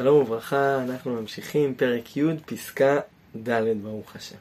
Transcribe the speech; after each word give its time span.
שלום 0.00 0.22
וברכה, 0.22 0.82
אנחנו 0.82 1.20
ממשיכים, 1.20 1.74
פרק 1.74 2.16
י', 2.16 2.22
פסקה 2.46 3.00
ד', 3.48 3.82
ברוך 3.82 4.16
השם. 4.16 4.36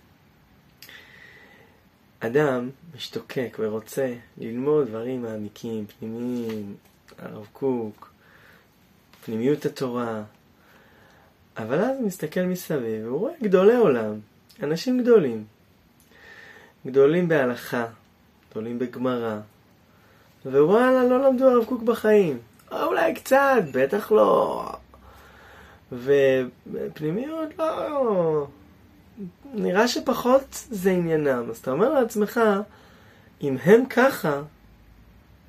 אדם 2.19 2.69
משתוקק 2.95 3.57
ורוצה 3.59 4.13
ללמוד 4.37 4.87
דברים 4.87 5.21
מעמיקים, 5.21 5.85
פנימיים, 5.99 6.75
הרב 7.17 7.47
קוק, 7.53 8.11
פנימיות 9.25 9.65
התורה, 9.65 10.23
אבל 11.57 11.79
אז 11.79 11.97
הוא 11.97 12.07
מסתכל 12.07 12.41
מסביב 12.41 13.05
והוא 13.05 13.19
רואה 13.19 13.33
גדולי 13.43 13.75
עולם, 13.75 14.19
אנשים 14.63 15.01
גדולים. 15.01 15.45
גדולים 16.87 17.27
בהלכה, 17.27 17.85
גדולים 18.51 18.79
בגמרא, 18.79 19.39
ווואלה, 20.45 21.03
לא 21.03 21.27
למדו 21.27 21.49
הרב 21.49 21.65
קוק 21.65 21.83
בחיים. 21.83 22.39
אולי 22.71 23.13
קצת, 23.13 23.63
בטח 23.73 24.11
לא. 24.11 24.78
ופנימיות, 25.91 27.49
לא... 27.59 28.47
נראה 29.53 29.87
שפחות 29.87 30.65
זה 30.69 30.91
עניינם. 30.91 31.49
אז 31.49 31.57
אתה 31.57 31.71
אומר 31.71 31.89
לעצמך, 31.89 32.41
אם 33.41 33.57
הם 33.63 33.85
ככה, 33.85 34.41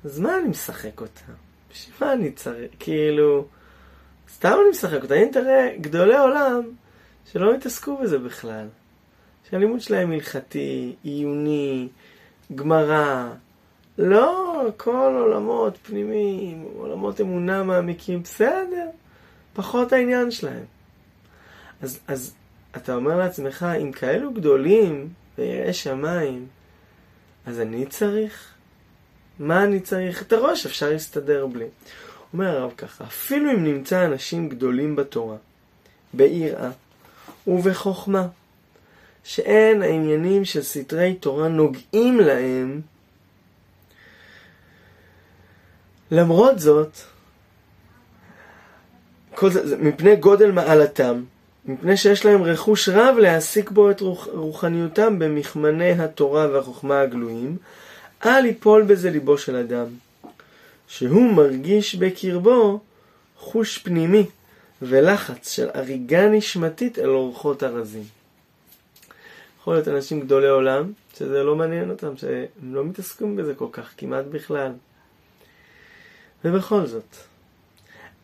אז 0.05 0.19
מה 0.19 0.37
אני 0.37 0.47
משחק 0.47 1.01
אותה? 1.01 1.31
בשביל 1.71 1.95
מה 2.01 2.13
אני 2.13 2.31
צריך? 2.31 2.71
כאילו, 2.79 3.45
סתם 4.33 4.53
אני 4.61 4.69
משחק 4.69 5.03
אותה. 5.03 5.15
אם 5.15 5.27
תראה 5.31 5.75
גדולי 5.81 6.17
עולם 6.17 6.61
שלא 7.31 7.53
התעסקו 7.53 7.97
בזה 7.97 8.19
בכלל. 8.19 8.67
שהלימוד 9.49 9.81
שלהם 9.81 10.11
הלכתי, 10.11 10.95
עיוני, 11.03 11.87
גמרא, 12.55 13.29
לא 13.97 14.63
כל 14.77 15.17
עולמות 15.19 15.77
פנימיים, 15.77 16.65
עולמות 16.77 17.21
אמונה 17.21 17.63
מעמיקים, 17.63 18.23
בסדר, 18.23 18.87
פחות 19.53 19.93
העניין 19.93 20.31
שלהם. 20.31 20.65
אז, 21.81 21.99
אז 22.07 22.33
אתה 22.77 22.95
אומר 22.95 23.17
לעצמך, 23.17 23.65
אם 23.81 23.91
כאלו 23.91 24.33
גדולים 24.33 25.09
ויראי 25.37 25.73
שמיים, 25.73 26.47
אז 27.45 27.59
אני 27.59 27.85
צריך? 27.85 28.53
מה 29.39 29.63
אני 29.63 29.79
צריך? 29.79 30.21
את 30.21 30.33
הראש 30.33 30.65
אפשר 30.65 30.89
להסתדר 30.89 31.47
בלי. 31.47 31.65
אומר 32.33 32.57
הרב 32.57 32.73
ככה, 32.77 33.03
אפילו 33.03 33.51
אם 33.51 33.63
נמצא 33.63 34.05
אנשים 34.05 34.49
גדולים 34.49 34.95
בתורה, 34.95 35.37
ביראה 36.13 36.69
ובחוכמה, 37.47 38.27
שאין 39.23 39.81
העניינים 39.81 40.45
של 40.45 40.63
סתרי 40.63 41.15
תורה 41.15 41.47
נוגעים 41.47 42.19
להם, 42.19 42.81
למרות 46.11 46.59
זאת, 46.59 46.97
כל 49.41 49.49
זה, 49.49 49.77
מפני 49.77 50.15
גודל 50.15 50.51
מעלתם, 50.51 51.23
מפני 51.65 51.97
שיש 51.97 52.25
להם 52.25 52.43
רכוש 52.43 52.89
רב 52.89 53.15
להעסיק 53.17 53.69
בו 53.71 53.91
את 53.91 54.01
רוח, 54.01 54.27
רוחניותם 54.27 55.19
במכמני 55.19 55.91
התורה 55.91 56.47
והחוכמה 56.51 57.01
הגלויים, 57.01 57.57
אל 58.25 58.45
יפול 58.45 58.83
בזה 58.83 59.09
ליבו 59.09 59.37
של 59.37 59.55
אדם, 59.55 59.85
שהוא 60.87 61.33
מרגיש 61.33 61.95
בקרבו 61.95 62.79
חוש 63.37 63.77
פנימי 63.77 64.25
ולחץ 64.81 65.51
של 65.51 65.69
הריגה 65.73 66.29
נשמתית 66.29 66.99
אל 66.99 67.09
אורחות 67.09 67.63
הרזים. 67.63 68.05
יכול 69.59 69.73
להיות 69.73 69.87
אנשים 69.87 70.19
גדולי 70.21 70.47
עולם, 70.47 70.91
שזה 71.17 71.43
לא 71.43 71.55
מעניין 71.55 71.89
אותם, 71.89 72.17
שהם 72.17 72.45
לא 72.61 72.83
מתעסקים 72.83 73.35
בזה 73.35 73.55
כל 73.55 73.67
כך, 73.71 73.93
כמעט 73.97 74.25
בכלל. 74.25 74.71
ובכל 76.45 76.85
זאת, 76.85 77.30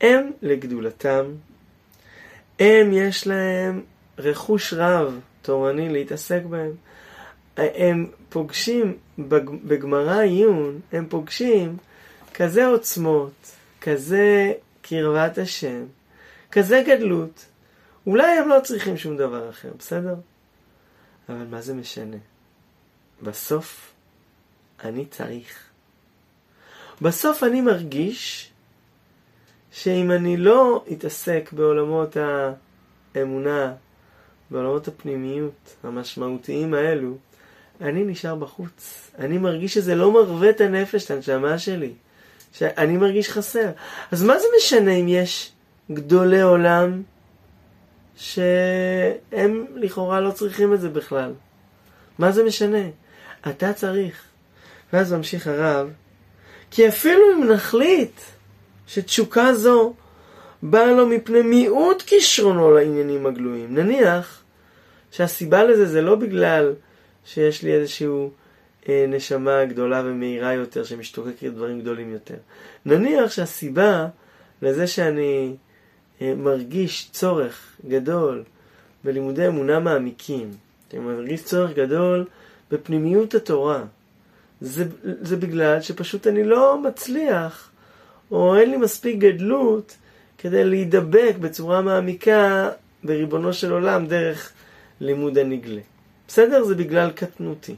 הם 0.02 0.32
לגדולתם, 0.42 1.26
הם 2.60 2.94
יש 2.94 3.28
להם 3.28 3.84
רכוש 4.18 4.74
רב 4.74 5.20
תורני 5.42 5.90
להתעסק 5.90 6.42
בהם. 6.50 6.72
הם 7.58 8.12
פוגשים 8.30 8.98
בגמרא 9.64 10.22
עיון, 10.22 10.80
הם 10.92 11.06
פוגשים 11.10 11.78
כזה 12.34 12.68
עוצמות, 12.68 13.52
כזה 13.82 14.54
קרבת 14.82 15.38
השם, 15.38 15.86
כזה 16.52 16.84
גדלות. 16.88 17.46
אולי 18.08 18.38
הם 18.40 18.50
לא 18.50 18.60
צריכים 18.64 18.98
שום 18.98 19.18
דבר 19.18 19.50
אחר, 19.50 19.72
בסדר? 19.80 20.16
אבל 21.30 21.46
מה 21.50 21.62
זה 21.62 21.74
משנה? 21.74 22.18
בסוף 23.22 23.94
אני 24.84 25.06
צריך. 25.06 25.64
בסוף 27.02 27.44
אני 27.44 27.62
מרגיש 27.62 28.52
שאם 29.82 30.12
אני 30.12 30.38
לא 30.38 30.84
אתעסק 30.92 31.50
בעולמות 31.54 32.18
האמונה, 33.16 33.74
בעולמות 34.52 34.88
הפנימיות 34.88 35.76
המשמעותיים 35.84 36.74
האלו, 36.74 37.18
אני 37.82 38.04
נשאר 38.04 38.36
בחוץ. 38.36 39.12
אני 39.20 39.38
מרגיש 39.38 39.74
שזה 39.74 39.96
לא 39.96 40.12
מרווה 40.14 40.50
את 40.50 40.62
הנפש, 40.62 41.06
את 41.06 41.12
הנשמה 41.12 41.60
שלי. 41.60 41.94
שאני 42.54 42.98
מרגיש 42.98 43.30
חסר. 43.30 43.70
אז 44.12 44.24
מה 44.24 44.40
זה 44.40 44.46
משנה 44.58 44.92
אם 44.92 45.08
יש 45.08 45.52
גדולי 45.92 46.42
עולם 46.42 47.04
שהם 48.16 49.66
לכאורה 49.76 50.22
לא 50.22 50.32
צריכים 50.32 50.74
את 50.74 50.82
זה 50.82 50.90
בכלל? 50.90 51.34
מה 52.20 52.32
זה 52.32 52.44
משנה? 52.44 52.84
אתה 53.48 53.74
צריך. 53.74 54.24
ואז 54.94 55.14
ממשיך 55.14 55.48
הרב, 55.48 55.90
כי 56.72 56.88
אפילו 56.88 57.22
אם 57.34 57.52
נחליט 57.52 58.20
שתשוקה 58.88 59.54
זו 59.56 59.94
באה 60.64 60.92
לו 60.92 61.08
מפני 61.08 61.42
מיעוט 61.42 62.02
כישרונו 62.02 62.72
לעניינים 62.72 63.26
הגלויים, 63.26 63.76
נניח 63.76 64.44
שהסיבה 65.12 65.64
לזה 65.64 65.86
זה 65.86 66.02
לא 66.02 66.16
בגלל 66.16 66.74
שיש 67.26 67.64
לי 67.64 67.74
איזשהו 67.74 68.32
אה, 68.90 69.06
נשמה 69.08 69.66
גדולה 69.66 70.02
ומהירה 70.06 70.54
יותר 70.54 70.84
שמשתוקקת 70.84 71.48
דברים 71.48 71.82
גדולים 71.82 72.14
יותר. 72.14 72.36
נניח 72.86 73.32
שהסיבה 73.32 74.08
לזה 74.62 74.88
שאני 74.88 75.56
אה, 76.22 76.34
מרגיש 76.36 77.10
צורך 77.12 77.76
גדול 77.88 78.44
בלימודי 79.04 79.48
אמונה 79.48 79.80
מעמיקים, 79.80 80.52
אני 80.94 81.00
מרגיש 81.00 81.44
צורך 81.44 81.72
גדול 81.74 82.26
בפנימיות 82.72 83.36
התורה, 83.36 83.84
זה, 84.62 84.86
זה 85.04 85.36
בגלל 85.36 85.82
שפשוט 85.82 86.28
אני 86.28 86.44
לא 86.44 86.82
מצליח, 86.82 87.72
או 88.32 88.56
אין 88.56 88.72
לי 88.72 88.78
מספיק 88.78 89.18
גדלות 89.18 89.96
כדי 90.38 90.64
להידבק 90.64 91.36
בצורה 91.40 91.82
מעמיקה 91.82 92.70
בריבונו 93.04 93.54
של 93.54 93.72
עולם 93.72 94.08
דרך 94.08 94.52
לימוד 95.02 95.38
הנגלה. 95.38 95.82
בסדר? 96.28 96.64
זה 96.64 96.76
בגלל 96.76 97.12
קטנותי. 97.12 97.76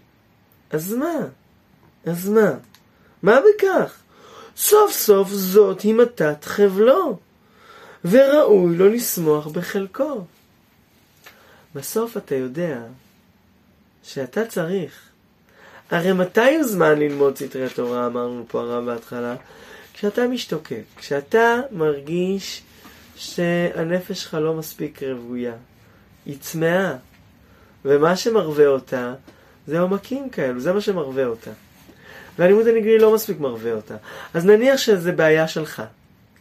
אז 0.72 0.94
מה? 0.94 1.16
אז 2.06 2.30
מה? 2.30 2.52
מה 3.24 3.40
בכך? 3.40 3.98
סוף 4.58 4.92
סוף 4.92 5.30
זאת 5.30 5.82
היא 5.82 5.94
מתת 5.94 6.46
חבלו, 6.46 7.18
וראוי 8.06 8.78
לו 8.78 8.90
לשמוח 8.90 9.48
בחלקו. 9.48 10.22
בסוף 11.76 12.18
אתה 12.18 12.36
יודע 12.36 12.81
שאתה 14.04 14.46
צריך 14.46 15.10
הרי 15.92 16.14
מתי 16.14 16.56
הוא 16.56 16.64
זמן 16.64 17.00
ללמוד 17.00 17.38
סתרי 17.38 17.70
תורה, 17.70 18.06
אמרנו 18.06 18.46
פה 18.48 18.62
הרב 18.62 18.86
בהתחלה? 18.86 19.36
כשאתה 20.00 20.28
משתוקק, 20.28 20.84
כשאתה 20.96 21.62
מרגיש 21.72 22.62
שהנפש 23.16 24.24
שלך 24.24 24.34
לא 24.34 24.54
מספיק 24.54 25.04
רוויה, 25.04 25.54
היא 26.26 26.38
צמאה, 26.40 26.96
ומה 27.86 28.16
שמרווה 28.16 28.68
אותה 28.68 29.14
זה 29.68 29.80
עומקים 29.80 30.30
כאלו, 30.30 30.60
זה 30.60 30.74
מה 30.74 30.82
שמרווה 30.82 31.26
אותה. 31.26 31.52
והלימוד 32.38 32.68
הנגרי 32.68 33.00
לא 33.00 33.14
מספיק 33.14 33.40
מרווה 33.40 33.74
אותה. 33.74 33.96
אז 34.34 34.46
נניח 34.46 34.78
שזה 34.78 35.12
בעיה 35.12 35.48
שלך, 35.48 35.84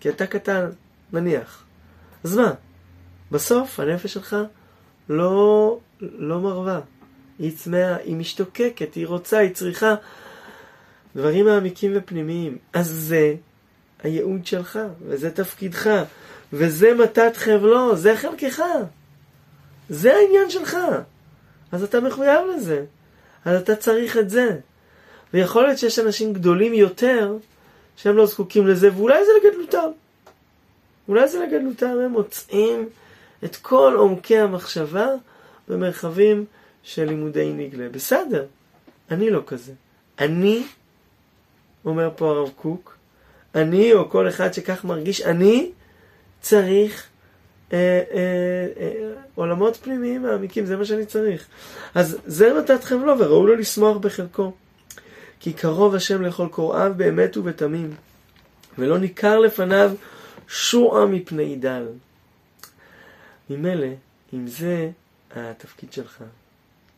כי 0.01 0.09
אתה 0.09 0.27
קטן, 0.27 0.71
נניח. 1.13 1.65
אז 2.25 2.37
מה? 2.37 2.53
בסוף 3.31 3.81
הנפש 3.81 4.13
שלך 4.13 4.37
לא, 5.09 5.79
לא 6.01 6.41
מרווה. 6.41 6.81
היא 7.39 7.57
צמאה, 7.57 7.97
היא 7.97 8.17
משתוקקת, 8.17 8.95
היא 8.95 9.07
רוצה, 9.07 9.39
היא 9.39 9.55
צריכה 9.55 9.95
דברים 11.17 11.45
מעמיקים 11.45 11.93
ופנימיים. 11.95 12.59
אז 12.73 12.87
זה 12.87 13.35
הייעוד 14.03 14.47
שלך, 14.47 14.79
וזה 15.07 15.31
תפקידך, 15.31 16.05
וזה 16.53 16.95
מתת 16.95 17.37
חבלו, 17.37 17.97
זה 17.97 18.17
חלקך. 18.17 18.63
זה 19.89 20.15
העניין 20.17 20.51
שלך. 20.51 20.77
אז 21.73 21.83
אתה 21.83 22.01
מחויב 22.01 22.41
לזה. 22.57 22.85
אז 23.45 23.61
אתה 23.63 23.77
צריך 23.77 24.17
את 24.17 24.31
זה. 24.31 24.59
ויכול 25.35 25.63
להיות 25.63 25.79
שיש 25.79 25.99
אנשים 25.99 26.33
גדולים 26.33 26.75
יותר 26.75 27.37
שהם 27.97 28.17
לא 28.17 28.27
זקוקים 28.27 28.67
לזה, 28.67 28.95
ואולי 28.95 29.25
זה 29.25 29.31
לגדלותם. 29.43 29.91
אולי 31.09 31.29
זה 31.29 31.39
לגדלותם, 31.47 31.99
הם 32.05 32.11
מוצאים 32.11 32.89
את 33.45 33.57
כל 33.57 33.95
עומקי 33.97 34.39
המחשבה 34.39 35.09
במרחבים 35.69 36.45
של 36.83 37.05
לימודי 37.05 37.53
נגלה. 37.53 37.89
בסדר, 37.89 38.47
אני 39.11 39.31
לא 39.31 39.43
כזה. 39.47 39.73
אני, 40.19 40.65
אומר 41.85 42.11
פה 42.17 42.31
הרב 42.31 42.51
קוק, 42.57 42.98
אני 43.55 43.93
או 43.93 44.11
כל 44.11 44.29
אחד 44.29 44.53
שכך 44.53 44.85
מרגיש, 44.85 45.21
אני 45.21 45.71
צריך 46.41 47.07
אה, 47.73 48.03
אה, 48.13 48.67
אה, 48.81 49.13
עולמות 49.35 49.77
פנימיים 49.77 50.23
מעמיקים, 50.23 50.67
זה 50.67 50.77
מה 50.77 50.85
שאני 50.85 51.07
צריך. 51.07 51.47
אז 51.95 52.19
זה 52.27 52.53
נתתכם 52.53 53.05
לו, 53.05 53.19
וראו 53.19 53.47
לו 53.47 53.55
לשמוח 53.55 53.97
בחלקו. 53.97 54.53
כי 55.41 55.53
קרוב 55.53 55.95
השם 55.95 56.23
לכל 56.23 56.49
קוראיו 56.51 56.93
באמת 56.97 57.37
ובתמים, 57.37 57.95
ולא 58.79 58.99
ניכר 58.99 59.39
לפניו 59.39 59.93
שועה 60.49 61.07
מפני 61.07 61.57
דל. 61.57 61.87
ממילא, 63.51 63.87
אם 64.35 64.47
זה 64.47 64.91
התפקיד 65.35 65.93
שלך, 65.93 66.23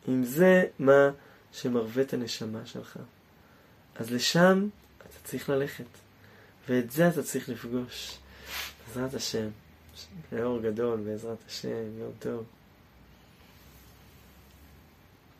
אם 0.09 0.23
זה 0.23 0.63
מה 0.79 1.09
שמרווה 1.51 2.03
את 2.03 2.13
הנשמה 2.13 2.59
שלך, 2.65 2.97
אז 3.95 4.11
לשם 4.11 4.67
אתה 4.97 5.17
צריך 5.23 5.49
ללכת, 5.49 5.85
ואת 6.69 6.91
זה 6.91 7.07
אתה 7.09 7.23
צריך 7.23 7.49
לפגוש. 7.49 8.17
בעזרת 8.87 9.13
השם, 9.13 9.47
לאור 10.31 10.61
גדול, 10.61 10.99
בעזרת 10.99 11.37
השם, 11.47 11.99
יום 11.99 12.11
טוב. 12.19 12.43